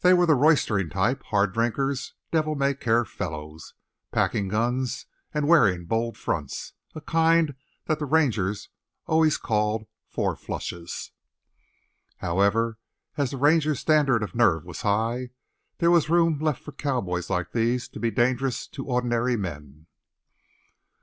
They 0.00 0.14
were 0.14 0.24
the 0.24 0.34
roistering 0.34 0.88
type, 0.88 1.22
hard 1.24 1.52
drinkers, 1.52 2.14
devil 2.32 2.54
may 2.54 2.72
care 2.72 3.04
fellows, 3.04 3.74
packing 4.10 4.48
guns 4.48 5.04
and 5.34 5.46
wearing 5.46 5.84
bold 5.84 6.16
fronts 6.16 6.72
a 6.94 7.02
kind 7.02 7.54
that 7.84 7.98
the 7.98 8.06
Rangers 8.06 8.70
always 9.04 9.36
called 9.36 9.84
four 10.06 10.36
flushes. 10.36 11.12
However, 12.16 12.78
as 13.18 13.32
the 13.32 13.36
Rangers' 13.36 13.80
standard 13.80 14.22
of 14.22 14.34
nerve 14.34 14.64
was 14.64 14.80
high, 14.80 15.32
there 15.80 15.90
was 15.90 16.08
room 16.08 16.38
left 16.38 16.62
for 16.62 16.72
cowboys 16.72 17.28
like 17.28 17.52
these 17.52 17.88
to 17.88 18.00
be 18.00 18.10
dangerous 18.10 18.66
to 18.68 18.86
ordinary 18.86 19.36
men. 19.36 19.86